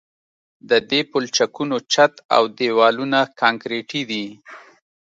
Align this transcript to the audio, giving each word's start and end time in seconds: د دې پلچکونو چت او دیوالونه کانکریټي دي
د 0.69 0.71
دې 0.89 1.01
پلچکونو 1.11 1.77
چت 1.93 2.13
او 2.35 2.43
دیوالونه 2.57 3.19
کانکریټي 3.39 4.01
دي 4.11 4.25